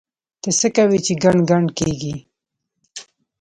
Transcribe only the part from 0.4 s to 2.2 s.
ته څه کوې چې ګڼ ګڼ کېږې؟!